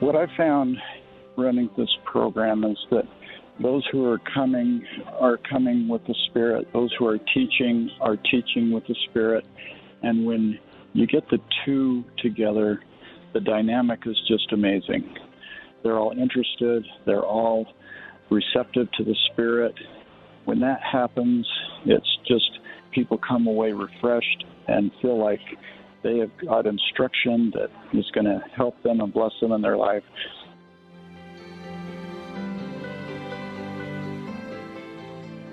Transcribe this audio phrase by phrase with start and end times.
[0.00, 0.78] What I found
[1.36, 3.04] running this program is that
[3.62, 4.82] those who are coming
[5.20, 6.66] are coming with the Spirit.
[6.72, 9.44] Those who are teaching are teaching with the Spirit.
[10.02, 10.58] And when
[10.94, 12.80] you get the two together,
[13.34, 15.14] the dynamic is just amazing.
[15.82, 17.66] They're all interested, they're all
[18.30, 19.74] receptive to the Spirit.
[20.46, 21.46] When that happens,
[21.84, 22.58] it's just
[22.92, 25.40] people come away refreshed and feel like
[26.02, 29.76] they have got instruction that is going to help them and bless them in their
[29.76, 30.02] life.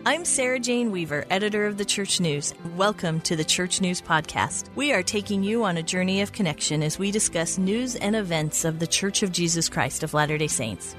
[0.05, 2.53] I'm Sarah Jane Weaver, editor of the Church News.
[2.77, 4.70] Welcome to the Church News Podcast.
[4.73, 8.63] We are taking you on a journey of connection as we discuss news and events
[8.63, 10.95] of the Church of Jesus Christ of Latter day Saints.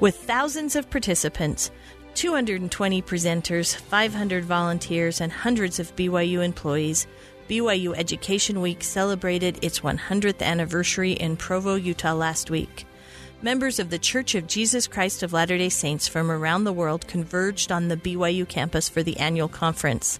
[0.00, 1.70] With thousands of participants,
[2.16, 7.06] 220 presenters, 500 volunteers, and hundreds of BYU employees,
[7.46, 12.86] BYU Education Week celebrated its 100th anniversary in Provo, Utah last week.
[13.42, 17.06] Members of the Church of Jesus Christ of Latter day Saints from around the world
[17.06, 20.18] converged on the BYU campus for the annual conference,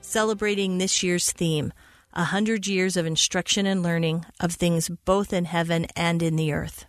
[0.00, 1.72] celebrating this year's theme
[2.12, 6.52] a hundred years of instruction and learning of things both in heaven and in the
[6.52, 6.86] earth.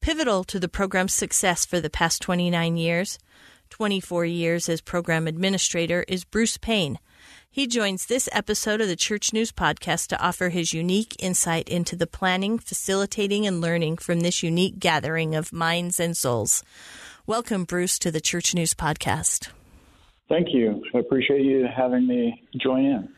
[0.00, 3.20] Pivotal to the program's success for the past 29 years,
[3.68, 6.98] 24 years as program administrator, is Bruce Payne.
[7.50, 11.96] He joins this episode of the Church News Podcast to offer his unique insight into
[11.96, 16.62] the planning, facilitating, and learning from this unique gathering of minds and souls.
[17.26, 19.48] Welcome, Bruce, to the Church News Podcast.
[20.28, 20.82] Thank you.
[20.94, 23.08] I appreciate you having me join in.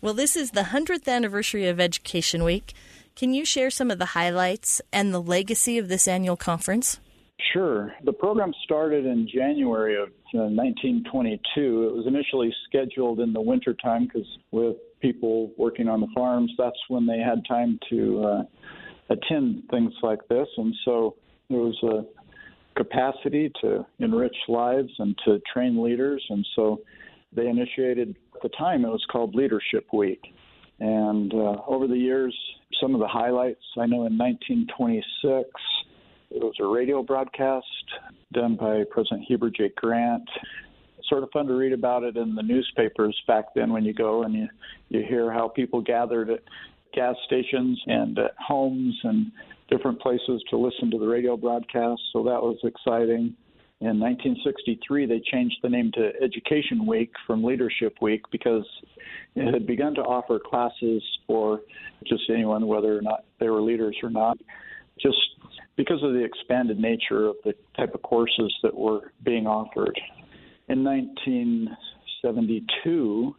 [0.00, 2.72] Well, this is the 100th anniversary of Education Week.
[3.14, 6.98] Can you share some of the highlights and the legacy of this annual conference?
[7.52, 7.92] Sure.
[8.04, 11.88] The program started in January of uh, 1922.
[11.88, 16.78] It was initially scheduled in the wintertime because with people working on the farms, that's
[16.88, 18.42] when they had time to uh,
[19.10, 20.46] attend things like this.
[20.56, 21.16] And so
[21.50, 22.04] there was a
[22.76, 26.24] capacity to enrich lives and to train leaders.
[26.30, 26.80] And so
[27.34, 30.20] they initiated, at the time, it was called Leadership Week.
[30.80, 32.36] And uh, over the years,
[32.80, 35.48] some of the highlights I know in 1926,
[36.34, 37.66] it was a radio broadcast
[38.32, 39.70] done by President Heber J.
[39.76, 40.28] Grant.
[41.08, 44.22] Sort of fun to read about it in the newspapers back then when you go
[44.22, 44.48] and you,
[44.88, 46.40] you hear how people gathered at
[46.94, 49.30] gas stations and at homes and
[49.68, 52.00] different places to listen to the radio broadcast.
[52.12, 53.34] So that was exciting.
[53.80, 58.64] In 1963, they changed the name to Education Week from Leadership Week because
[59.34, 61.60] it had begun to offer classes for
[62.06, 64.38] just anyone, whether or not they were leaders or not.
[65.00, 65.18] Just
[65.76, 70.00] because of the expanded nature of the type of courses that were being offered.
[70.68, 73.34] In 1972,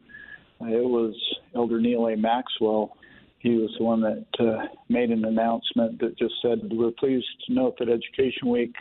[0.62, 1.16] uh, it was
[1.56, 2.18] Elder Neal A.
[2.18, 2.98] Maxwell.
[3.40, 7.54] He was the one that uh, made an announcement that just said, We're pleased to
[7.54, 8.74] note that Education Week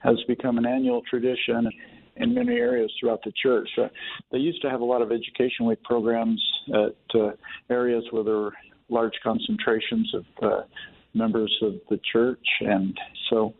[0.00, 1.68] has become an annual tradition
[2.16, 3.68] in many areas throughout the church.
[3.76, 3.88] Uh,
[4.30, 7.30] they used to have a lot of Education Week programs at uh,
[7.70, 8.54] areas where there were
[8.88, 10.62] large concentrations of uh,
[11.14, 12.46] members of the church.
[12.60, 12.98] And
[13.30, 13.54] so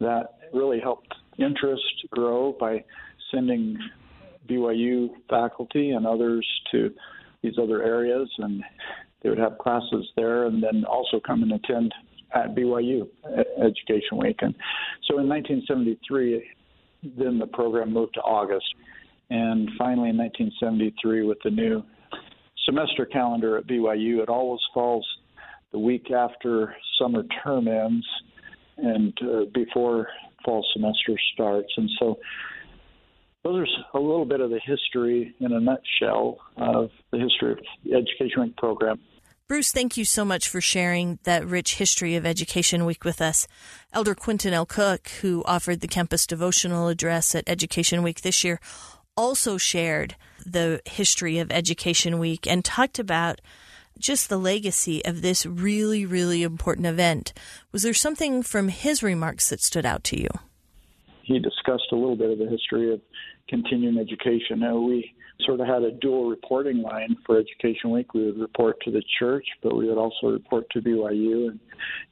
[0.00, 2.84] that really helped interest grow by
[3.32, 3.78] sending
[4.48, 6.90] BYU faculty and others to
[7.42, 8.28] these other areas.
[8.38, 8.62] And
[9.22, 11.92] they would have classes there and then also come and attend
[12.34, 13.08] at BYU
[13.58, 14.38] Education Week.
[14.40, 14.54] And
[15.08, 16.44] so in 1973,
[17.16, 18.66] then the program moved to August.
[19.30, 21.82] And finally in 1973, with the new
[22.66, 25.06] semester calendar at BYU, it always falls
[25.72, 28.06] the week after summer term ends
[28.76, 30.08] and uh, before
[30.44, 31.72] fall semester starts.
[31.76, 32.18] And so
[33.44, 37.58] those are a little bit of the history in a nutshell of the history of
[37.84, 39.00] the Education Week program.
[39.48, 43.48] Bruce, thank you so much for sharing that rich history of Education Week with us.
[43.92, 44.64] Elder Quentin L.
[44.64, 48.60] Cook, who offered the campus devotional address at Education Week this year,
[49.16, 50.14] also shared
[50.46, 53.40] the history of Education Week and talked about
[54.00, 57.32] just the legacy of this really, really important event.
[57.72, 60.28] Was there something from his remarks that stood out to you?
[61.22, 63.00] He discussed a little bit of the history of
[63.48, 64.60] continuing education.
[64.60, 65.14] Now, we
[65.44, 68.12] sort of had a dual reporting line for Education Week.
[68.14, 71.48] We would report to the church, but we would also report to BYU.
[71.48, 71.60] And,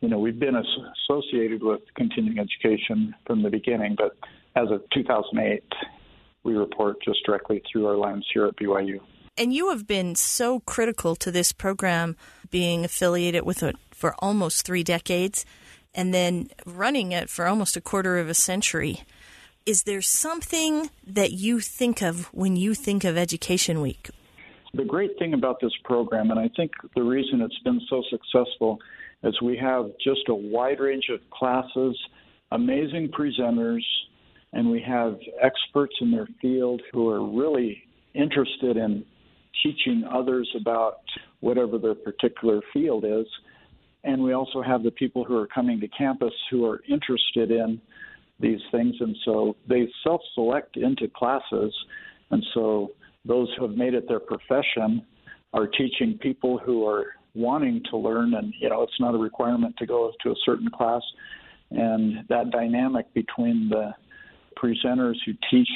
[0.01, 4.17] you know, we've been associated with continuing education from the beginning, but
[4.57, 5.63] as of 2008,
[6.45, 9.01] we report just directly through our lines here at BYU.
[9.39, 12.17] And you have been so critical to this program,
[12.51, 15.47] being affiliated with it for almost three decades
[15.95, 19.05] and then running it for almost a quarter of a century.
[19.65, 24.11] Is there something that you think of when you think of Education Week?
[24.75, 28.81] The great thing about this program, and I think the reason it's been so successful,
[29.23, 31.97] is we have just a wide range of classes,
[32.51, 33.85] amazing presenters,
[34.53, 37.85] and we have experts in their field who are really
[38.15, 39.05] interested in
[39.63, 41.01] teaching others about
[41.41, 43.27] whatever their particular field is.
[44.05, 47.81] And we also have the people who are coming to campus who are interested in
[48.41, 48.95] these things.
[49.01, 51.75] And so they self select into classes.
[52.31, 52.93] And so
[53.25, 55.05] those who have made it their profession
[55.53, 58.35] are teaching people who are wanting to learn.
[58.35, 61.03] And, you know, it's not a requirement to go to a certain class.
[61.71, 63.95] And that dynamic between the
[64.57, 65.69] presenters who teach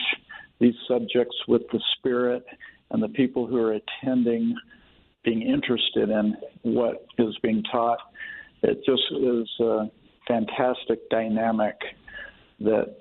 [0.60, 2.44] these subjects with the spirit
[2.92, 4.54] and the people who are attending
[5.24, 7.98] being interested in what is being taught.
[8.62, 9.90] It just is a
[10.28, 11.76] fantastic dynamic
[12.60, 12.94] that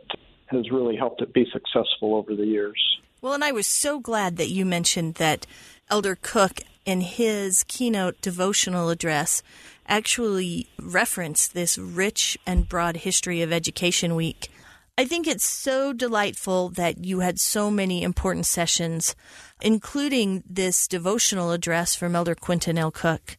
[0.48, 2.80] has really helped it be successful over the years.
[3.22, 5.46] Well, and I was so glad that you mentioned that
[5.90, 9.44] Elder Cook, in his keynote devotional address,
[9.88, 14.50] actually referenced this rich and broad history of Education Week.
[15.02, 19.16] I think it's so delightful that you had so many important sessions,
[19.60, 22.92] including this devotional address from Elder Quentin L.
[22.92, 23.36] Cook.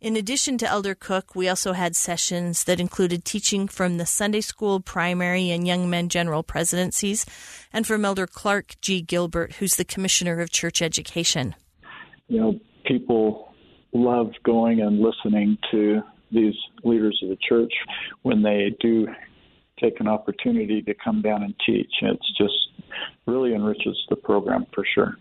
[0.00, 4.40] In addition to Elder Cook, we also had sessions that included teaching from the Sunday
[4.40, 7.24] School, Primary, and Young Men General Presidencies,
[7.72, 9.00] and from Elder Clark G.
[9.00, 11.54] Gilbert, who's the Commissioner of Church Education.
[12.26, 13.54] You know, people
[13.92, 16.02] love going and listening to
[16.32, 17.72] these leaders of the church
[18.22, 19.06] when they do
[19.80, 21.90] take an opportunity to come down and teach.
[22.02, 22.54] It's just
[23.26, 25.16] really enriches the program for sure.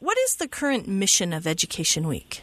[0.00, 2.42] What is the current mission of Education Week?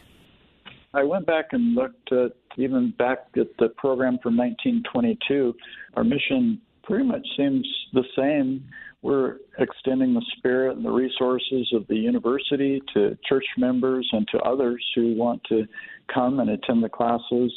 [0.93, 5.53] I went back and looked at even back at the program from 1922.
[5.95, 8.65] Our mission pretty much seems the same.
[9.01, 14.39] We're extending the spirit and the resources of the university to church members and to
[14.39, 15.65] others who want to
[16.13, 17.53] come and attend the classes.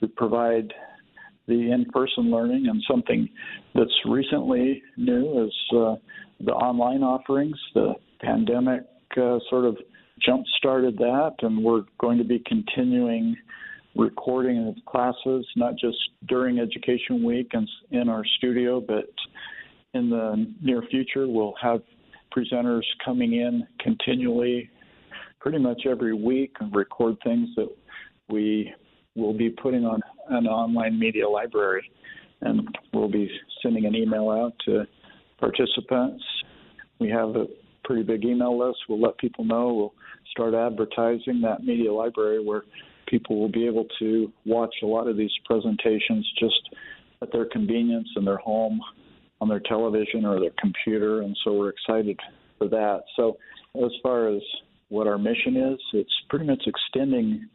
[0.00, 0.72] We provide
[1.48, 3.28] the in-person learning, and something
[3.74, 5.96] that's recently new is uh,
[6.40, 7.56] the online offerings.
[7.74, 8.82] The pandemic
[9.16, 9.76] uh, sort of
[10.24, 13.36] jump-started that, and we're going to be continuing
[13.96, 15.96] recording of classes, not just
[16.28, 19.06] during Education Week and in our studio, but
[19.94, 21.80] in the near future, we'll have
[22.36, 24.70] presenters coming in continually,
[25.40, 27.68] pretty much every week, and record things that
[28.28, 28.72] we
[29.16, 31.90] will be putting on an online media library,
[32.40, 33.30] and we'll be
[33.62, 34.86] sending an email out to
[35.38, 36.22] participants.
[36.98, 37.46] We have a
[37.84, 38.78] pretty big email list.
[38.88, 39.72] We'll let people know.
[39.72, 39.94] We'll
[40.30, 42.62] start advertising that media library where
[43.08, 46.60] people will be able to watch a lot of these presentations just
[47.22, 48.80] at their convenience in their home
[49.40, 52.18] on their television or their computer and so we're excited
[52.58, 53.36] for that so
[53.84, 54.42] as far as
[54.88, 57.48] what our mission is it's pretty much extending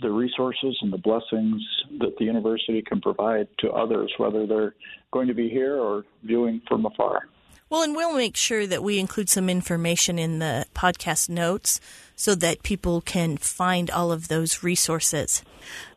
[0.00, 1.62] the resources and the blessings
[1.98, 4.74] that the university can provide to others, whether they're
[5.12, 7.28] going to be here or viewing from afar.
[7.68, 11.80] Well, and we'll make sure that we include some information in the podcast notes
[12.14, 15.42] so that people can find all of those resources.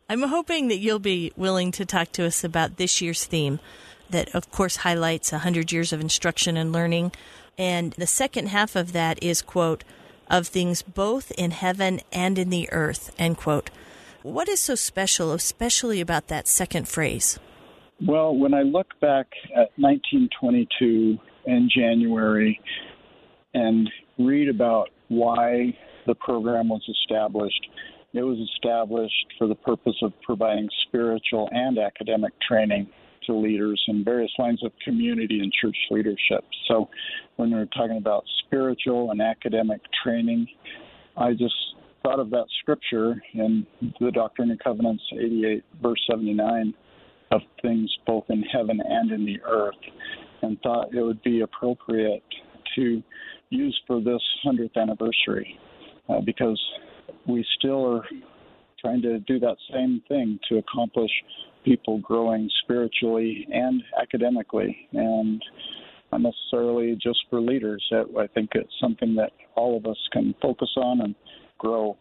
[0.08, 3.60] I'm hoping that you'll be willing to talk to us about this year's theme
[4.08, 7.12] that, of course, highlights 100 years of instruction and learning.
[7.56, 9.84] And the second half of that is, quote,
[10.28, 13.70] of things both in heaven and in the earth, end quote.
[14.22, 17.38] What is so special, especially about that second phrase?
[18.06, 22.60] Well, when I look back at 1922 and January
[23.54, 25.74] and read about why
[26.06, 27.66] the program was established,
[28.12, 32.90] it was established for the purpose of providing spiritual and academic training
[33.24, 36.44] to leaders in various lines of community and church leadership.
[36.68, 36.90] So,
[37.36, 40.46] when we're talking about spiritual and academic training,
[41.16, 41.54] I just
[42.02, 43.66] thought of that scripture in
[44.00, 46.74] the Doctrine and Covenants 88, verse 79,
[47.32, 49.74] of things both in heaven and in the earth,
[50.42, 52.22] and thought it would be appropriate
[52.74, 53.02] to
[53.50, 55.58] use for this 100th anniversary
[56.08, 56.60] uh, because
[57.26, 58.04] we still are
[58.80, 61.10] trying to do that same thing to accomplish
[61.64, 64.88] people growing spiritually and academically.
[64.92, 65.42] And
[66.12, 67.84] not necessarily just for leaders.
[67.92, 71.14] I think it's something that all of us can focus on and
[71.60, 71.96] grow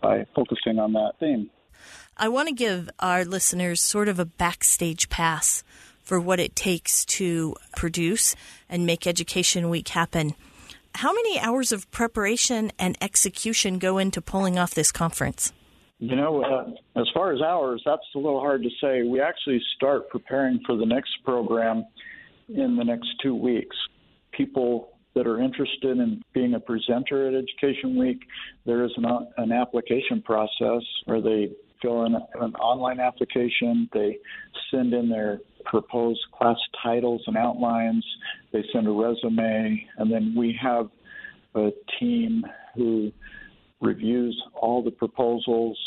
[0.00, 1.50] by focusing on that theme.
[2.16, 5.64] I want to give our listeners sort of a backstage pass
[6.02, 8.36] for what it takes to produce
[8.68, 10.34] and make Education Week happen.
[10.96, 15.52] How many hours of preparation and execution go into pulling off this conference?
[15.98, 19.02] You know, uh, as far as hours, that's a little hard to say.
[19.02, 21.84] We actually start preparing for the next program
[22.48, 23.76] in the next two weeks.
[24.32, 28.20] People that are interested in being a presenter at Education Week,
[28.64, 29.04] there is an,
[29.38, 31.50] an application process where they
[31.82, 33.88] fill in an online application.
[33.92, 34.18] They
[34.70, 38.04] send in their proposed class titles and outlines.
[38.52, 40.88] They send a resume, and then we have
[41.54, 42.44] a team
[42.76, 43.12] who
[43.80, 45.78] reviews all the proposals,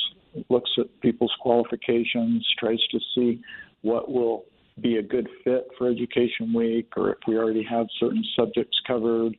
[0.49, 3.41] looks at people's qualifications, tries to see
[3.81, 4.45] what will
[4.81, 9.35] be a good fit for Education Week or if we already have certain subjects covered.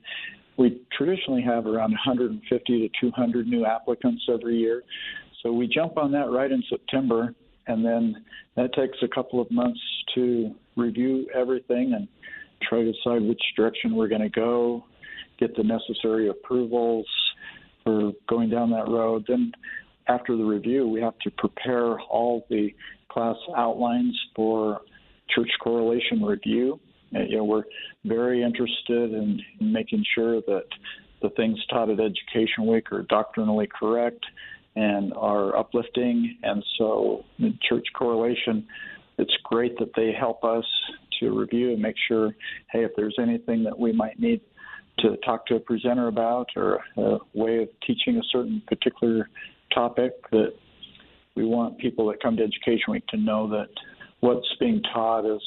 [0.57, 4.83] We traditionally have around 150 to 200 new applicants every year.
[5.43, 7.35] So we jump on that right in September,
[7.67, 8.25] and then
[8.57, 9.81] that takes a couple of months
[10.15, 12.09] to review everything and
[12.63, 14.85] try to decide which direction we're going to go,
[15.39, 17.07] get the necessary approvals
[17.83, 19.25] for going down that road.
[19.29, 19.53] Then,
[20.07, 22.71] after the review, we have to prepare all the
[23.11, 24.81] class outlines for
[25.29, 26.81] church correlation review.
[27.15, 27.65] Uh, you know, we're
[28.05, 30.65] very interested in making sure that
[31.23, 34.25] the things taught at Education Week are doctrinally correct
[34.77, 36.37] and are uplifting.
[36.43, 37.25] And so,
[37.69, 38.67] church correlation,
[39.19, 40.65] it's great that they help us
[41.21, 42.35] to review and make sure,
[42.73, 44.41] hey, if there's anything that we might need
[44.99, 49.29] to talk to a presenter about or a way of teaching a certain particular
[49.73, 50.53] topic, that
[51.37, 53.69] we want people that come to Education Week to know that
[54.25, 55.43] what's being taught is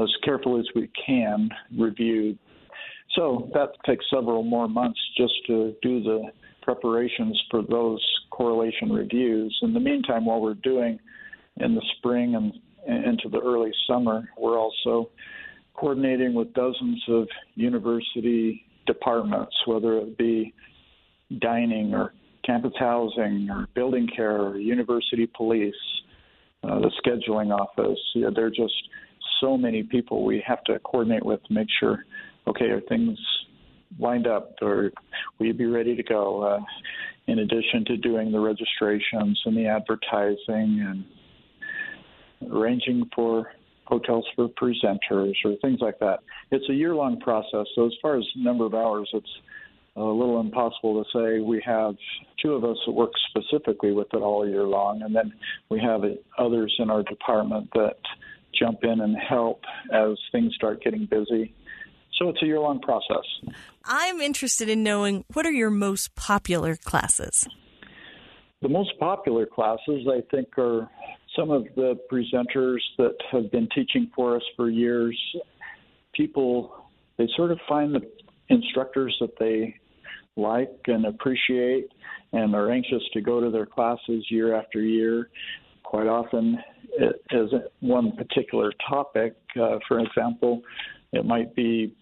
[0.00, 2.38] as carefully as we can reviewed.
[3.16, 6.22] So that takes several more months just to do the
[6.62, 8.00] preparations for those
[8.30, 9.58] correlation reviews.
[9.62, 11.00] In the meantime, while we're doing
[11.56, 12.52] in the spring and
[12.86, 15.10] into the early summer, we're also
[15.74, 17.26] coordinating with dozens of
[17.56, 20.54] university departments, whether it be
[21.40, 22.14] dining or
[22.46, 25.74] campus housing or building care or university police,
[26.64, 27.98] uh, the scheduling office.
[28.14, 28.74] Yeah, there are just
[29.40, 32.04] so many people we have to coordinate with to make sure,
[32.46, 33.18] okay, are things
[33.98, 34.90] lined up or
[35.38, 36.42] will you be ready to go?
[36.42, 36.60] Uh,
[37.28, 41.04] in addition to doing the registrations and the advertising
[42.40, 43.52] and arranging for
[43.84, 46.20] hotels for presenters or things like that.
[46.50, 47.66] It's a year long process.
[47.74, 49.30] So, as far as number of hours, it's
[49.98, 51.40] a little impossible to say.
[51.40, 51.94] We have
[52.42, 55.32] two of us that work specifically with it all year long, and then
[55.68, 56.02] we have
[56.38, 57.96] others in our department that
[58.58, 59.62] jump in and help
[59.92, 61.54] as things start getting busy.
[62.18, 63.24] So it's a year long process.
[63.84, 67.46] I'm interested in knowing what are your most popular classes?
[68.60, 70.90] The most popular classes, I think, are
[71.36, 75.16] some of the presenters that have been teaching for us for years.
[76.12, 78.00] People, they sort of find the
[78.48, 79.78] instructors that they
[80.38, 81.88] like and appreciate
[82.32, 85.30] and are anxious to go to their classes year after year.
[85.82, 86.58] Quite often,
[86.98, 89.34] it is one particular topic.
[89.60, 90.62] Uh, for example,
[91.12, 91.94] it might be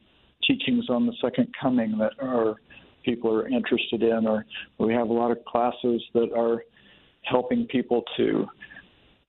[0.46, 2.56] teachings on the second coming that are
[3.04, 4.44] people are interested in, or
[4.78, 6.64] we have a lot of classes that are
[7.22, 8.46] helping people to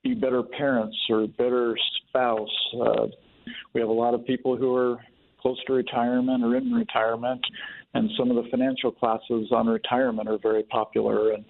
[0.03, 1.75] be better parents or better
[2.07, 2.49] spouse.
[2.81, 3.07] Uh,
[3.73, 4.97] we have a lot of people who are
[5.41, 7.41] close to retirement or in retirement,
[7.93, 11.31] and some of the financial classes on retirement are very popular.
[11.31, 11.45] And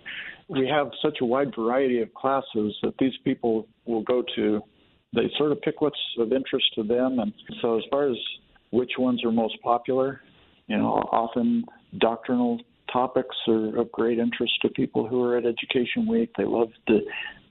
[0.48, 4.62] we have such a wide variety of classes that these people will go to.
[5.14, 7.20] They sort of pick what's of interest to them.
[7.20, 8.18] And so, as far as
[8.72, 10.22] which ones are most popular.
[10.68, 11.64] You know, often
[12.00, 12.60] doctrinal
[12.92, 16.30] topics are of great interest to people who are at Education Week.
[16.38, 17.00] They love the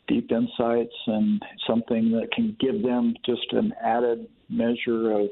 [0.09, 5.29] deep insights and something that can give them just an added measure of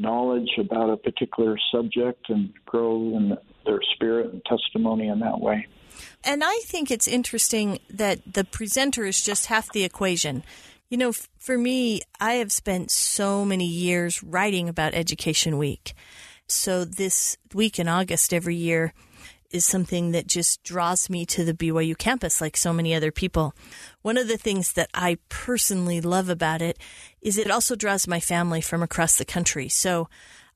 [0.00, 3.36] knowledge about a particular subject and grow in
[3.66, 5.66] their spirit and testimony in that way.
[6.24, 10.44] And I think it's interesting that the presenter is just half the equation.
[10.88, 15.94] You know, for me, I have spent so many years writing about Education Week.
[16.46, 18.94] So this week in August every year
[19.50, 23.54] is something that just draws me to the BYU campus like so many other people.
[24.02, 26.78] One of the things that I personally love about it
[27.20, 29.68] is it also draws my family from across the country.
[29.68, 30.08] So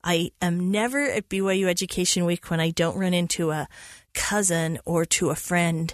[0.03, 3.67] I am never at BYU Education Week when I don't run into a
[4.13, 5.93] cousin or to a friend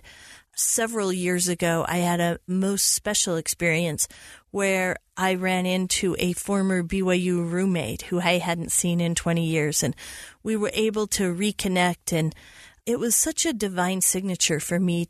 [0.59, 4.07] several years ago, I had a most special experience
[4.51, 9.83] where I ran into a former BYU roommate who I hadn't seen in 20 years,
[9.83, 9.95] and
[10.43, 12.11] we were able to reconnect.
[12.11, 12.35] And
[12.89, 15.07] it was such a divine signature for me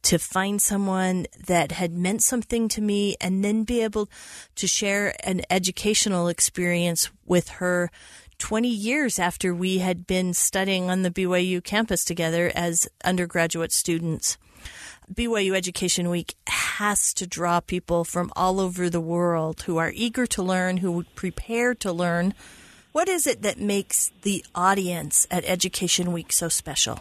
[0.00, 4.08] to find someone that had meant something to me and then be able
[4.54, 7.90] to share an educational experience with her
[8.38, 14.38] 20 years after we had been studying on the BYU campus together as undergraduate students.
[15.12, 20.26] BYU Education Week has to draw people from all over the world who are eager
[20.28, 22.32] to learn, who prepare to learn.
[22.92, 27.00] What is it that makes the audience at Education Week so special?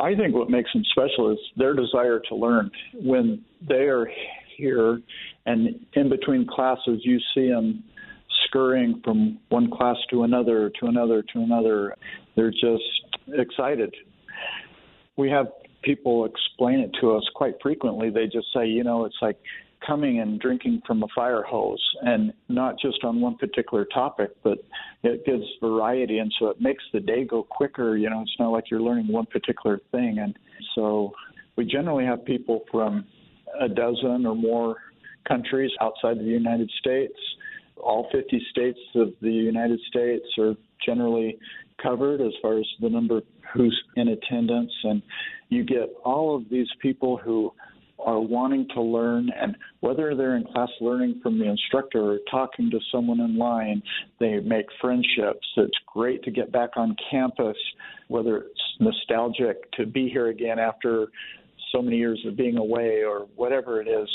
[0.00, 2.70] I think what makes them special is their desire to learn.
[2.94, 4.10] When they are
[4.56, 5.00] here
[5.46, 7.84] and in between classes, you see them
[8.46, 11.94] scurrying from one class to another, to another, to another.
[12.34, 12.82] They're just
[13.34, 13.94] excited.
[15.16, 15.48] We have
[15.82, 18.10] people explain it to us quite frequently.
[18.10, 19.38] They just say, you know, it's like
[19.86, 24.58] coming and drinking from a fire hose and not just on one particular topic but
[25.02, 27.96] it gives variety and so it makes the day go quicker.
[27.96, 30.18] You know it's not like you're learning one particular thing.
[30.18, 30.38] And
[30.74, 31.12] so
[31.56, 33.04] we generally have people from
[33.60, 34.76] a dozen or more
[35.26, 37.14] countries outside the United States.
[37.76, 41.38] All 50 states of the United States are generally
[41.82, 43.22] covered as far as the number
[43.52, 44.72] who's in attendance.
[44.84, 45.02] And
[45.48, 47.52] you get all of these people who
[48.04, 52.70] are wanting to learn, and whether they're in class learning from the instructor or talking
[52.70, 53.82] to someone in line,
[54.18, 55.46] they make friendships.
[55.56, 57.56] It's great to get back on campus,
[58.08, 61.08] whether it's nostalgic to be here again after
[61.72, 64.08] so many years of being away or whatever it is.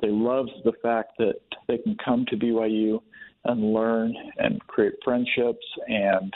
[0.00, 3.00] They love the fact that they can come to BYU
[3.44, 6.32] and learn and create friendships and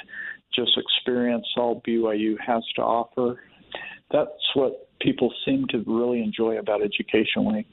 [0.54, 3.40] just experience all BYU has to offer.
[4.10, 7.66] That's what people seem to really enjoy about Education Week.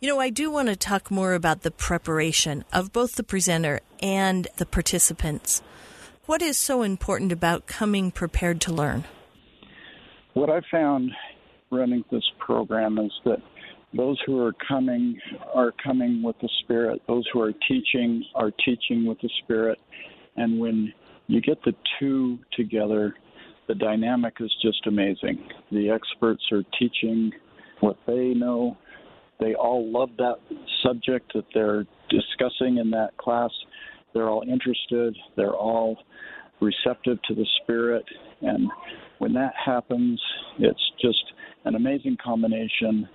[0.00, 3.80] You know, I do want to talk more about the preparation of both the presenter
[4.02, 5.62] and the participants.
[6.26, 9.04] What is so important about coming prepared to learn?
[10.34, 11.12] What I found
[11.70, 13.40] running this program is that
[13.94, 15.18] those who are coming
[15.54, 17.00] are coming with the Spirit.
[17.08, 19.78] Those who are teaching are teaching with the Spirit.
[20.36, 20.92] And when
[21.28, 23.14] you get the two together,
[23.68, 25.48] the dynamic is just amazing.
[25.72, 27.32] The experts are teaching
[27.80, 28.76] what they know.
[29.40, 30.36] They all love that
[30.82, 33.50] subject that they're discussing in that class.
[34.14, 35.16] They're all interested.
[35.36, 35.98] They're all
[36.60, 38.04] receptive to the Spirit.
[38.40, 38.70] And
[39.18, 40.20] when that happens,
[40.58, 41.22] it's just
[41.64, 43.08] an amazing combination.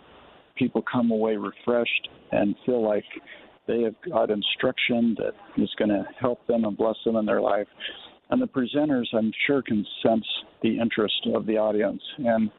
[0.56, 3.06] People come away refreshed and feel like
[3.67, 7.41] they have got instruction that is going to help them and bless them in their
[7.41, 7.67] life.
[8.32, 10.26] And the presenters, I'm sure, can sense
[10.63, 12.50] the interest of the audience and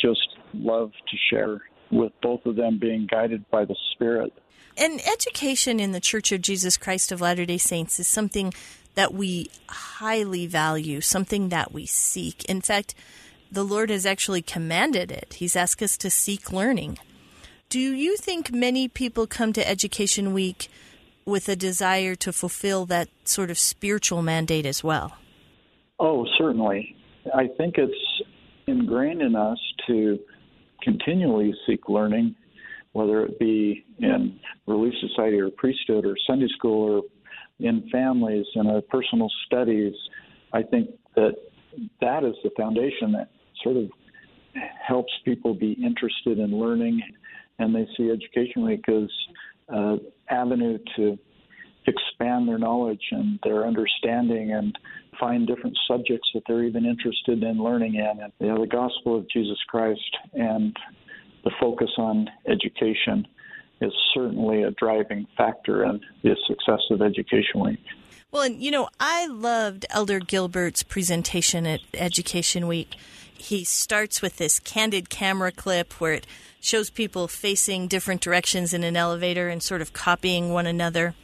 [0.00, 4.32] just love to share with both of them being guided by the Spirit.
[4.76, 8.54] And education in the Church of Jesus Christ of Latter day Saints is something
[8.94, 12.44] that we highly value, something that we seek.
[12.44, 12.94] In fact,
[13.50, 15.34] the Lord has actually commanded it.
[15.34, 16.98] He's asked us to seek learning.
[17.68, 20.70] Do you think many people come to Education Week
[21.28, 25.16] with a desire to fulfill that sort of spiritual mandate as well?
[26.00, 26.96] Oh, certainly.
[27.34, 28.22] I think it's
[28.66, 30.18] ingrained in us to
[30.82, 32.34] continually seek learning,
[32.92, 37.02] whether it be in Relief Society or priesthood or Sunday school or
[37.60, 39.94] in families and our personal studies.
[40.52, 41.34] I think that
[42.00, 43.28] that is the foundation that
[43.62, 43.90] sort of
[44.86, 47.02] helps people be interested in learning,
[47.58, 49.10] and they see Education as
[49.72, 49.96] uh,
[50.30, 51.18] avenue to
[51.86, 54.78] expand their knowledge and their understanding and
[55.18, 58.22] find different subjects that they're even interested in learning in.
[58.22, 60.76] And you know, the gospel of Jesus Christ and
[61.44, 63.26] the focus on education
[63.80, 67.78] is certainly a driving factor in the success of Education Week.
[68.30, 72.94] Well, and you know, I loved Elder Gilbert's presentation at Education Week.
[73.32, 76.26] He starts with this candid camera clip where it
[76.60, 81.14] shows people facing different directions in an elevator and sort of copying one another.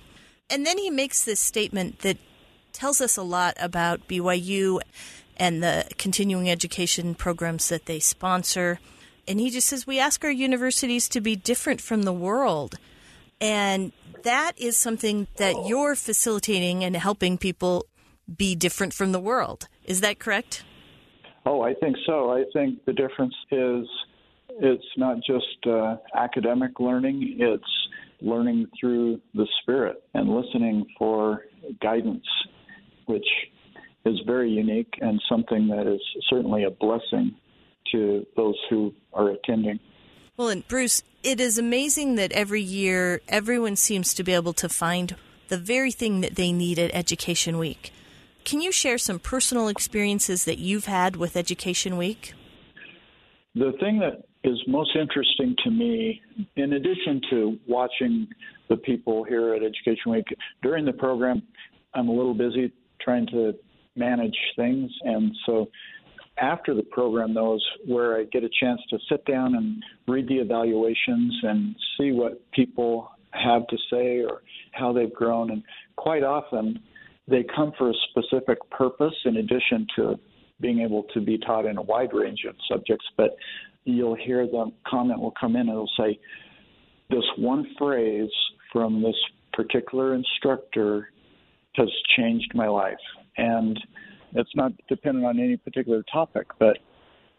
[0.48, 2.16] And then he makes this statement that
[2.72, 4.80] tells us a lot about BYU
[5.36, 8.80] and the continuing education programs that they sponsor.
[9.28, 12.76] And he just says, We ask our universities to be different from the world.
[13.40, 13.92] And
[14.24, 17.86] that is something that you're facilitating and helping people
[18.36, 19.68] be different from the world.
[19.84, 20.64] Is that correct?
[21.46, 22.30] Oh, I think so.
[22.30, 23.86] I think the difference is
[24.48, 27.64] it's not just uh, academic learning, it's
[28.20, 31.42] learning through the Spirit and listening for
[31.82, 32.24] guidance,
[33.06, 33.26] which
[34.06, 37.34] is very unique and something that is certainly a blessing
[37.92, 39.78] to those who are attending.
[40.36, 44.68] Well, and Bruce, it is amazing that every year everyone seems to be able to
[44.68, 45.16] find
[45.48, 47.92] the very thing that they need at Education Week.
[48.44, 52.34] Can you share some personal experiences that you've had with Education Week?
[53.54, 56.20] The thing that is most interesting to me,
[56.56, 58.28] in addition to watching
[58.68, 60.26] the people here at Education Week,
[60.62, 61.42] during the program,
[61.94, 63.54] I'm a little busy trying to
[63.96, 64.90] manage things.
[65.04, 65.70] And so
[66.38, 70.28] after the program, though, is where I get a chance to sit down and read
[70.28, 74.42] the evaluations and see what people have to say or
[74.72, 75.50] how they've grown.
[75.50, 75.62] And
[75.96, 76.80] quite often,
[77.28, 80.18] they come for a specific purpose in addition to
[80.60, 83.06] being able to be taught in a wide range of subjects.
[83.16, 83.36] But
[83.84, 86.18] you'll hear the comment will come in and it'll say,
[87.10, 88.30] This one phrase
[88.72, 89.16] from this
[89.52, 91.10] particular instructor
[91.74, 92.94] has changed my life.
[93.36, 93.78] And
[94.34, 96.78] it's not dependent on any particular topic, but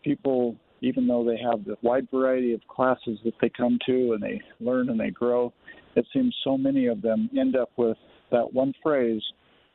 [0.04, 4.24] people, even though they have the wide variety of classes that they come to and
[4.24, 5.54] they learn and they grow,
[5.96, 7.98] it seems so many of them end up with
[8.32, 9.22] that one phrase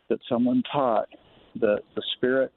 [0.09, 1.09] that someone taught
[1.61, 2.53] that the Spirit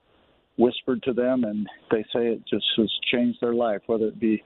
[0.57, 4.43] whispered to them and they say it just has changed their life, whether it be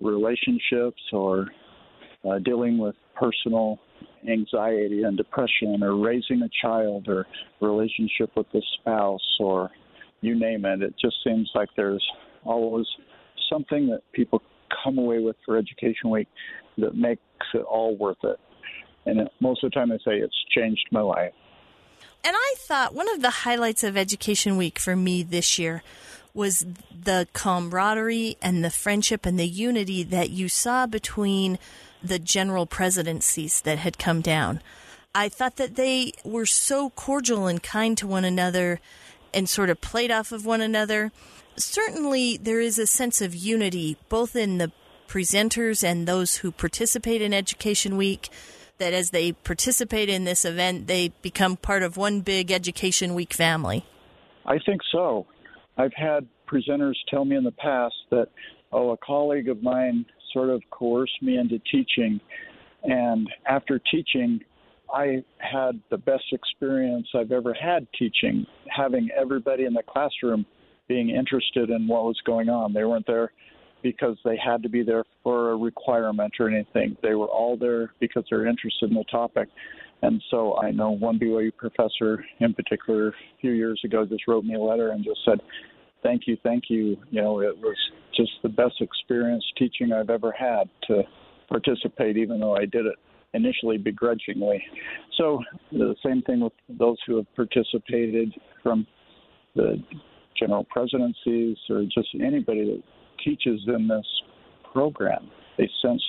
[0.00, 1.48] relationships or
[2.28, 3.78] uh, dealing with personal
[4.28, 7.26] anxiety and depression or raising a child or
[7.60, 9.70] relationship with the spouse or
[10.20, 10.82] you name it.
[10.82, 12.04] It just seems like there's
[12.44, 12.86] always
[13.50, 14.42] something that people
[14.84, 16.28] come away with for Education Week
[16.78, 17.22] that makes
[17.54, 18.38] it all worth it.
[19.06, 21.32] And it, most of the time, I say it's changed my life.
[22.24, 25.82] And I thought one of the highlights of Education Week for me this year
[26.34, 31.58] was the camaraderie and the friendship and the unity that you saw between
[32.02, 34.60] the general presidencies that had come down.
[35.14, 38.80] I thought that they were so cordial and kind to one another
[39.34, 41.12] and sort of played off of one another.
[41.56, 44.70] Certainly, there is a sense of unity both in the
[45.08, 48.28] presenters and those who participate in Education Week.
[48.78, 53.34] That as they participate in this event, they become part of one big Education Week
[53.34, 53.84] family.
[54.46, 55.26] I think so.
[55.76, 58.28] I've had presenters tell me in the past that,
[58.72, 62.20] oh, a colleague of mine sort of coerced me into teaching.
[62.84, 64.40] And after teaching,
[64.92, 70.46] I had the best experience I've ever had teaching, having everybody in the classroom
[70.88, 72.72] being interested in what was going on.
[72.72, 73.32] They weren't there
[73.82, 76.96] because they had to be there for a requirement or anything.
[77.02, 79.48] They were all there because they're interested in the topic.
[80.02, 84.44] And so I know one BYU professor in particular a few years ago just wrote
[84.44, 85.40] me a letter and just said,
[86.02, 86.96] Thank you, thank you.
[87.10, 87.76] You know, it was
[88.18, 91.02] just the best experience teaching I've ever had to
[91.48, 92.96] participate, even though I did it
[93.34, 94.62] initially begrudgingly.
[95.16, 95.40] So
[95.72, 98.86] the same thing with those who have participated from
[99.54, 99.82] the
[100.38, 102.82] general presidencies or just anybody that
[103.24, 104.06] teaches in this
[104.72, 105.30] program.
[105.56, 106.02] They sense,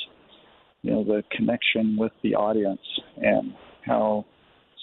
[0.82, 2.82] you know, the connection with the audience
[3.18, 3.54] and
[3.86, 4.26] how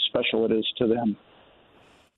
[0.09, 1.17] special it is to them.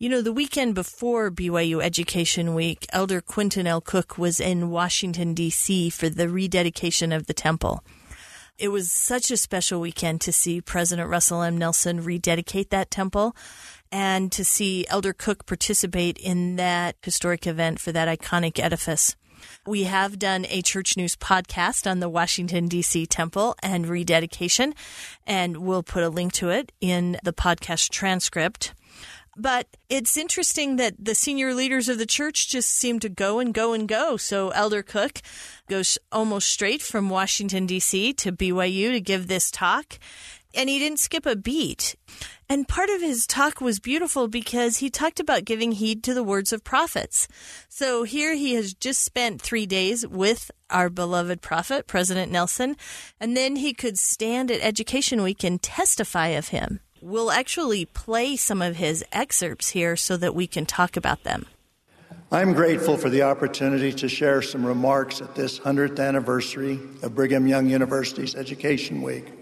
[0.01, 3.81] You know, the weekend before BYU Education Week, Elder Quentin L.
[3.81, 5.91] Cook was in Washington, D.C.
[5.91, 7.83] for the rededication of the temple.
[8.59, 11.59] It was such a special weekend to see President Russell M.
[11.59, 13.35] Nelson rededicate that temple
[13.91, 19.17] and to see Elder Cook participate in that historic event for that iconic edifice.
[19.67, 23.07] We have done a church news podcast on the Washington, D.C.
[23.07, 24.77] temple and rededication,
[25.27, 28.75] and we'll put a link to it in the podcast transcript.
[29.39, 33.55] But it's interesting that the senior leaders of the church just seem to go and
[33.55, 34.17] go and go.
[34.17, 35.21] So Elder Cook
[35.69, 38.15] goes almost straight from Washington, D.C.
[38.15, 40.01] to BYU to give this talk.
[40.55, 41.95] And he didn't skip a beat.
[42.49, 46.25] And part of his talk was beautiful because he talked about giving heed to the
[46.25, 47.29] words of prophets.
[47.69, 52.77] So here he has just spent three days with our beloved prophet, President Nelson,
[53.21, 56.81] and then he could stand at Education Week and testify of him.
[57.01, 61.47] We'll actually play some of his excerpts here so that we can talk about them.
[62.33, 67.47] I'm grateful for the opportunity to share some remarks at this 100th anniversary of Brigham
[67.47, 69.33] Young University's Education Week.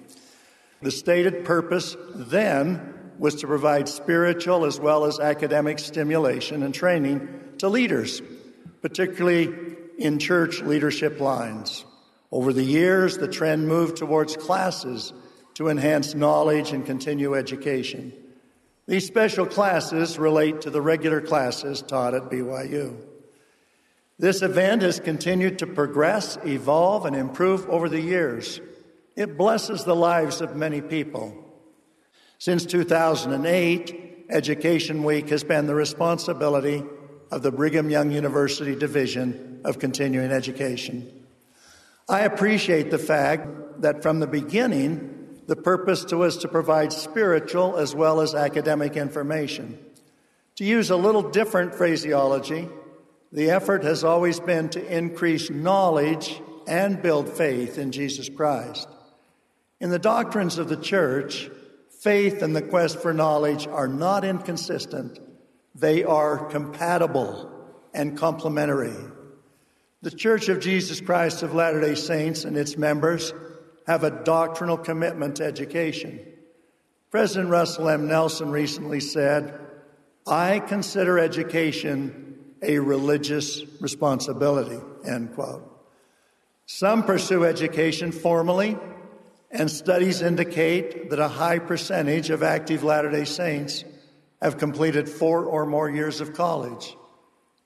[0.82, 7.28] The stated purpose then was to provide spiritual as well as academic stimulation and training
[7.58, 8.20] to leaders,
[8.82, 9.52] particularly
[9.98, 11.84] in church leadership lines.
[12.30, 15.14] Over the years, the trend moved towards classes
[15.56, 18.12] to enhance knowledge and continue education.
[18.86, 22.94] These special classes relate to the regular classes taught at BYU.
[24.18, 28.60] This event has continued to progress, evolve, and improve over the years.
[29.16, 31.34] It blesses the lives of many people.
[32.36, 36.84] Since 2008, Education Week has been the responsibility
[37.30, 41.24] of the Brigham Young University Division of Continuing Education.
[42.10, 45.15] I appreciate the fact that from the beginning,
[45.46, 49.78] the purpose to was to provide spiritual as well as academic information.
[50.56, 52.68] To use a little different phraseology,
[53.32, 58.88] the effort has always been to increase knowledge and build faith in Jesus Christ.
[59.80, 61.50] In the doctrines of the church,
[62.00, 65.18] faith and the quest for knowledge are not inconsistent,
[65.74, 67.52] they are compatible
[67.92, 68.96] and complementary.
[70.02, 73.32] The Church of Jesus Christ of Latter day Saints and its members
[73.86, 76.20] have a doctrinal commitment to education.
[77.10, 78.08] President Russell M.
[78.08, 79.58] Nelson recently said,
[80.26, 85.72] I consider education a religious responsibility, end quote.
[86.66, 88.76] Some pursue education formally,
[89.52, 93.84] and studies indicate that a high percentage of active Latter day Saints
[94.42, 96.96] have completed four or more years of college.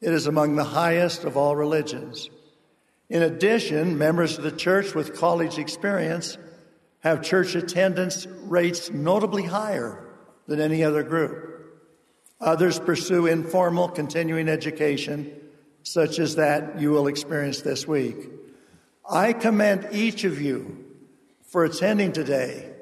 [0.02, 2.28] It is among the highest of all religions.
[3.11, 6.38] In addition, members of the church with college experience
[7.01, 10.07] have church attendance rates notably higher
[10.46, 11.49] than any other group.
[12.40, 15.31] Others pursue informal continuing education,
[15.83, 18.16] such as that you will experience this week.
[19.09, 20.85] I commend each of you
[21.42, 22.73] for attending today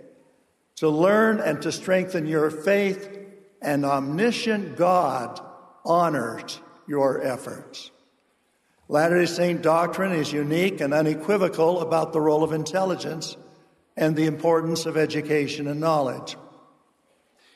[0.77, 3.17] to learn and to strengthen your faith,
[3.61, 5.41] and omniscient God
[5.85, 7.91] honors your efforts.
[8.91, 13.37] Latter day Saint doctrine is unique and unequivocal about the role of intelligence
[13.99, 16.39] and the importance of education and knowledge.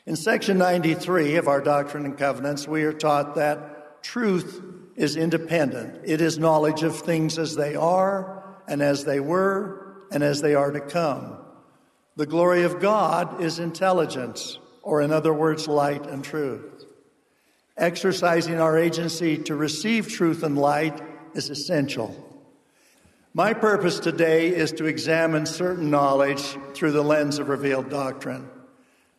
[0.05, 4.61] In section 93 of our Doctrine and Covenants, we are taught that truth
[4.95, 6.01] is independent.
[6.03, 10.53] It is knowledge of things as they are and as they were and as they
[10.53, 11.37] are to come.
[12.15, 16.85] The glory of God is intelligence, or in other words, light and truth.
[17.75, 21.01] Exercising our agency to receive truth and light
[21.35, 22.15] is essential.
[23.33, 26.43] My purpose today is to examine certain knowledge
[26.73, 28.47] through the lens of revealed doctrine.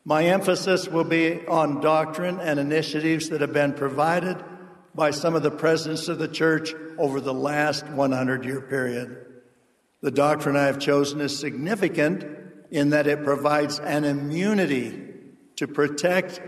[0.04, 4.36] My emphasis will be on doctrine and initiatives that have been provided
[4.94, 9.24] by some of the presidents of the church over the last 100 year period.
[10.00, 12.24] The doctrine I have chosen is significant
[12.70, 15.02] in that it provides an immunity
[15.56, 16.40] to protect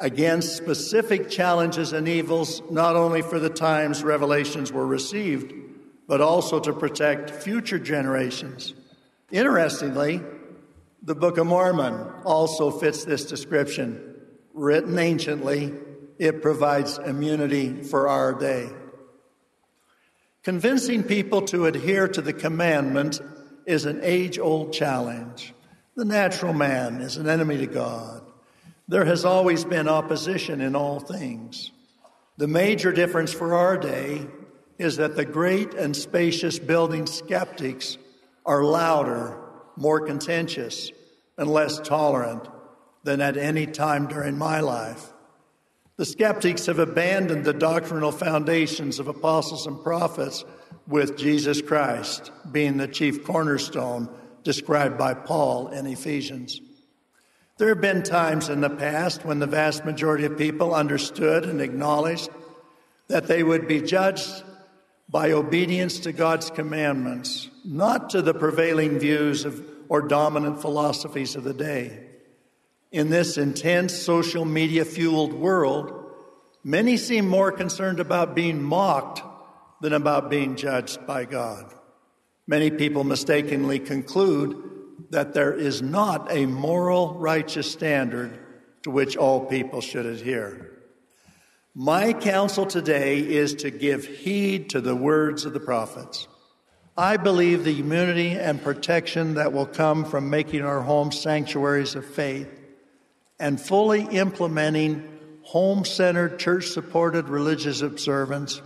[0.00, 5.52] against specific challenges and evils, not only for the times revelations were received,
[6.06, 8.74] but also to protect future generations.
[9.30, 10.22] Interestingly,
[11.02, 14.16] the Book of Mormon also fits this description.
[14.54, 15.74] Written anciently,
[16.18, 18.68] it provides immunity for our day.
[20.42, 23.20] Convincing people to adhere to the commandment
[23.66, 25.52] is an age old challenge.
[25.94, 28.27] The natural man is an enemy to God.
[28.88, 31.70] There has always been opposition in all things.
[32.38, 34.26] The major difference for our day
[34.78, 37.98] is that the great and spacious building skeptics
[38.46, 39.38] are louder
[39.78, 40.90] more contentious,
[41.36, 42.48] and less tolerant
[43.04, 45.12] than at any time during my life.
[45.96, 50.44] The skeptics have abandoned the doctrinal foundations of apostles and prophets,
[50.86, 54.08] with Jesus Christ being the chief cornerstone
[54.42, 56.60] described by Paul in Ephesians.
[57.58, 61.60] There have been times in the past when the vast majority of people understood and
[61.60, 62.30] acknowledged
[63.08, 64.44] that they would be judged
[65.08, 71.42] by obedience to God's commandments, not to the prevailing views of, or dominant philosophies of
[71.42, 72.06] the day.
[72.92, 76.12] In this intense social media fueled world,
[76.62, 79.20] many seem more concerned about being mocked
[79.80, 81.74] than about being judged by God.
[82.46, 84.67] Many people mistakenly conclude
[85.10, 88.38] that there is not a moral, righteous standard
[88.82, 90.72] to which all people should adhere.
[91.74, 96.26] My counsel today is to give heed to the words of the prophets.
[96.96, 102.04] I believe the immunity and protection that will come from making our homes sanctuaries of
[102.04, 102.48] faith
[103.38, 108.60] and fully implementing home centered, church supported religious observance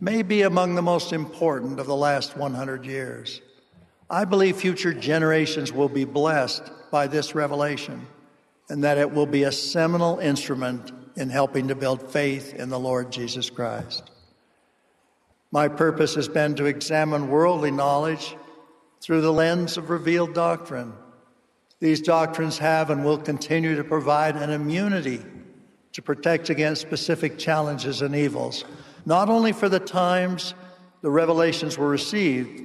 [0.00, 3.40] may be among the most important of the last 100 years.
[4.08, 8.06] I believe future generations will be blessed by this revelation
[8.68, 12.78] and that it will be a seminal instrument in helping to build faith in the
[12.78, 14.10] Lord Jesus Christ.
[15.50, 18.36] My purpose has been to examine worldly knowledge
[19.00, 20.92] through the lens of revealed doctrine.
[21.80, 25.20] These doctrines have and will continue to provide an immunity
[25.92, 28.64] to protect against specific challenges and evils,
[29.04, 30.54] not only for the times
[31.00, 32.62] the revelations were received,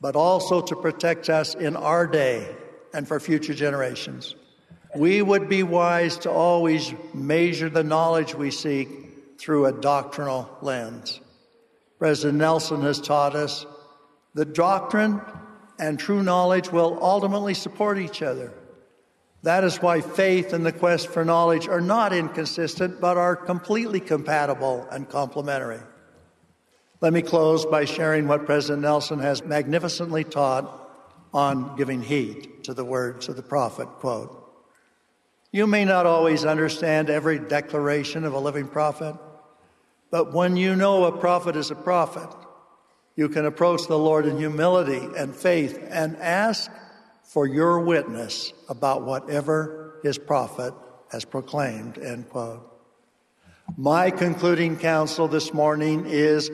[0.00, 2.54] but also to protect us in our day
[2.94, 4.34] and for future generations.
[4.96, 8.88] We would be wise to always measure the knowledge we seek
[9.38, 11.20] through a doctrinal lens.
[11.98, 13.66] President Nelson has taught us
[14.34, 15.20] that doctrine
[15.78, 18.52] and true knowledge will ultimately support each other.
[19.42, 24.00] That is why faith and the quest for knowledge are not inconsistent, but are completely
[24.00, 25.80] compatible and complementary.
[27.00, 30.68] Let me close by sharing what President Nelson has magnificently taught
[31.32, 33.86] on giving heed to the words of the prophet.
[33.86, 34.34] Quote,
[35.52, 39.14] you may not always understand every declaration of a living prophet,
[40.10, 42.28] but when you know a prophet is a prophet,
[43.14, 46.70] you can approach the Lord in humility and faith and ask
[47.22, 50.74] for your witness about whatever his prophet
[51.12, 51.96] has proclaimed.
[51.98, 52.64] End quote.
[53.76, 56.50] My concluding counsel this morning is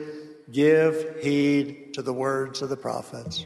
[0.51, 3.45] give heed to the words of the prophets.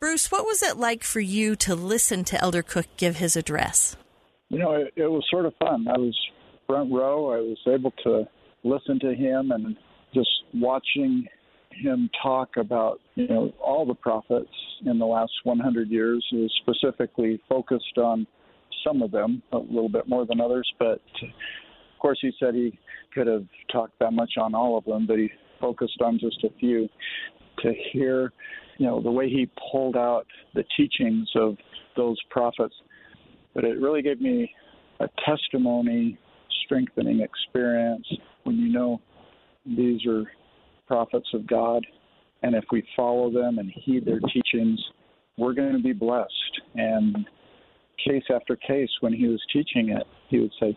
[0.00, 3.96] Bruce, what was it like for you to listen to Elder Cook give his address?
[4.48, 5.86] You know, it, it was sort of fun.
[5.88, 6.16] I was
[6.66, 7.32] front row.
[7.32, 8.28] I was able to
[8.64, 9.76] listen to him and
[10.14, 11.26] just watching
[11.70, 14.50] him talk about you know all the prophets
[14.84, 16.24] in the last 100 years.
[16.30, 18.26] He was specifically focused on
[18.84, 22.78] some of them a little bit more than others, but of course he said he
[23.14, 26.50] could have talked that much on all of them, but he focused on just a
[26.58, 26.88] few.
[27.62, 28.32] To hear,
[28.76, 31.56] you know, the way he pulled out the teachings of
[31.96, 32.74] those prophets,
[33.54, 34.50] but it really gave me
[35.00, 36.18] a testimony
[36.64, 38.06] strengthening experience
[38.44, 39.00] when you know
[39.64, 40.24] these are
[40.86, 41.84] prophets of God,
[42.42, 44.80] and if we follow them and heed their teachings,
[45.38, 46.60] we're going to be blessed.
[46.74, 47.26] And
[48.06, 50.76] case after case, when he was teaching it, he would say,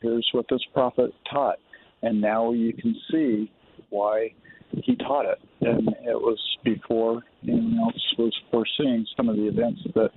[0.00, 1.58] Here's what this prophet taught.
[2.02, 3.50] And now you can see
[3.90, 4.32] why
[4.72, 5.38] he taught it.
[5.60, 10.10] And it was before anyone else was foreseeing some of the events that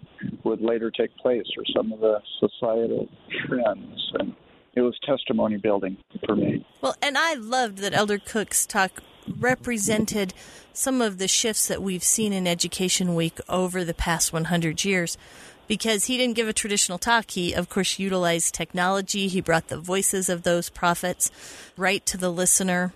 [0.44, 3.10] would later take place or some of the societal
[3.46, 4.12] trends.
[4.20, 4.36] And
[4.76, 6.66] it was testimony building for me.
[6.82, 9.02] Well, and I loved that Elder Cook's talk
[9.40, 10.34] represented
[10.74, 15.18] some of the shifts that we've seen in Education Week over the past 100 years.
[15.66, 19.30] Because he didn't give a traditional talk, he, of course, utilized technology.
[19.30, 21.32] He brought the voices of those prophets
[21.78, 22.94] right to the listener.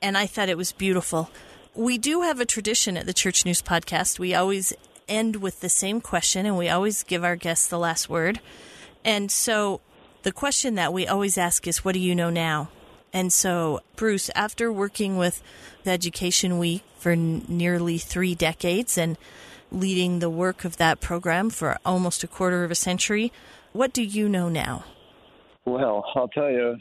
[0.00, 1.30] And I thought it was beautiful.
[1.74, 4.18] We do have a tradition at the Church News Podcast.
[4.18, 4.72] We always
[5.08, 8.40] end with the same question, and we always give our guests the last word.
[9.04, 9.80] And so
[10.22, 12.70] the question that we always ask is, What do you know now?
[13.12, 15.42] And so, Bruce, after working with
[15.84, 19.16] the Education Week for n- nearly three decades and
[19.72, 23.32] leading the work of that program for almost a quarter of a century,
[23.72, 24.84] what do you know now?
[25.64, 26.76] Well, I'll tell you,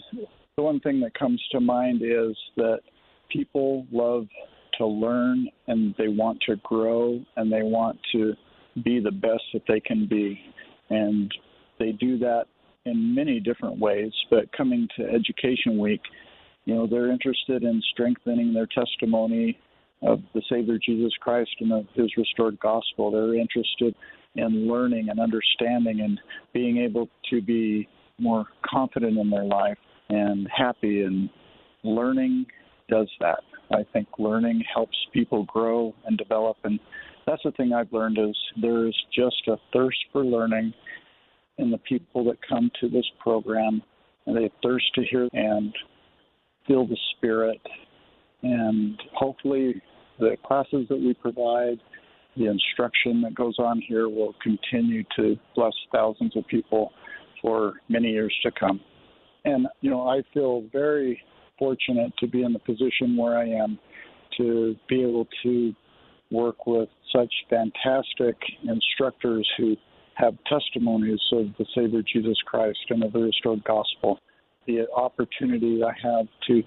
[0.55, 2.81] the one thing that comes to mind is that
[3.29, 4.27] people love
[4.77, 8.33] to learn and they want to grow and they want to
[8.83, 10.39] be the best that they can be.
[10.89, 11.31] And
[11.79, 12.45] they do that
[12.85, 16.01] in many different ways, but coming to Education Week,
[16.65, 19.57] you know, they're interested in strengthening their testimony
[20.03, 23.11] of the Savior Jesus Christ and of His restored gospel.
[23.11, 23.95] They're interested
[24.35, 26.19] in learning and understanding and
[26.53, 27.87] being able to be
[28.19, 29.77] more confident in their life
[30.09, 31.01] and happy.
[31.01, 31.29] And
[31.83, 32.45] learning
[32.89, 33.39] does that.
[33.71, 36.57] I think learning helps people grow and develop.
[36.63, 36.79] And
[37.25, 40.73] that's the thing I've learned is there is just a thirst for learning
[41.57, 43.81] in the people that come to this program,
[44.25, 45.73] and they thirst to hear and
[46.67, 47.59] feel the spirit.
[48.43, 49.81] And hopefully,
[50.19, 51.79] the classes that we provide,
[52.35, 56.91] the instruction that goes on here will continue to bless thousands of people
[57.41, 58.79] for many years to come.
[59.45, 61.19] And, you know, I feel very
[61.57, 63.79] fortunate to be in the position where I am
[64.37, 65.73] to be able to
[66.31, 69.75] work with such fantastic instructors who
[70.15, 74.19] have testimonies of the Savior Jesus Christ and of the restored gospel.
[74.65, 76.63] The opportunity I have to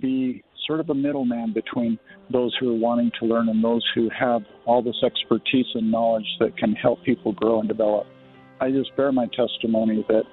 [0.00, 1.98] be sort of a middleman between
[2.30, 6.26] those who are wanting to learn and those who have all this expertise and knowledge
[6.40, 8.06] that can help people grow and develop.
[8.60, 10.24] I just bear my testimony that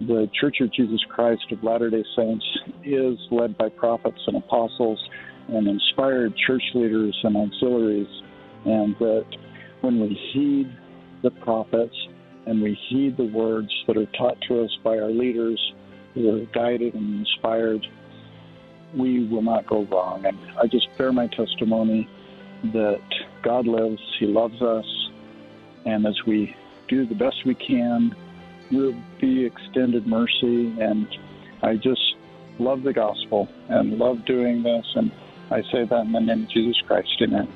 [0.00, 2.44] the Church of Jesus Christ of Latter day Saints
[2.84, 4.98] is led by prophets and apostles
[5.48, 8.22] and inspired church leaders and auxiliaries,
[8.64, 9.26] and that
[9.82, 10.74] when we heed
[11.22, 11.94] the prophets
[12.46, 15.60] and we heed the words that are taught to us by our leaders
[16.14, 17.86] who are guided and inspired,
[18.94, 20.24] we will not go wrong.
[20.24, 22.08] And I just bear my testimony
[22.72, 23.02] that
[23.42, 24.86] God lives, He loves us,
[25.84, 26.54] and as we
[26.88, 28.14] do the best we can,
[28.70, 30.74] we'll be extended mercy.
[30.80, 31.06] And
[31.62, 32.16] I just
[32.58, 34.86] love the gospel and love doing this.
[34.94, 35.10] And
[35.50, 37.10] I say that in the name of Jesus Christ.
[37.22, 37.48] Amen.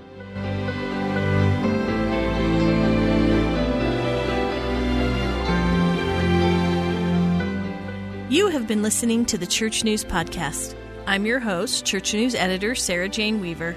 [8.31, 10.75] You have been listening to the Church News Podcast.
[11.07, 13.75] I'm your host, Church News editor Sarah Jane Weaver.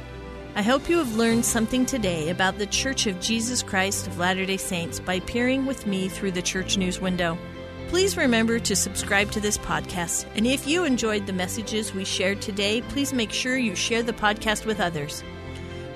[0.54, 4.46] I hope you have learned something today about the Church of Jesus Christ of Latter
[4.46, 7.38] day Saints by peering with me through the Church News window.
[7.88, 12.42] Please remember to subscribe to this podcast, and if you enjoyed the messages we shared
[12.42, 15.24] today, please make sure you share the podcast with others.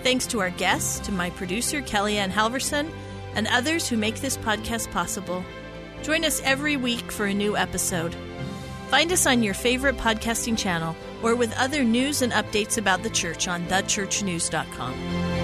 [0.04, 2.90] Thanks to our guests, to my producer, KellieAnn Halvorsen,
[3.34, 5.44] and others who make this podcast possible.
[6.02, 8.16] Join us every week for a new episode.
[8.88, 10.96] Find us on your favorite podcasting channel
[11.26, 15.35] or with other news and updates about the church on thechurchnews.com.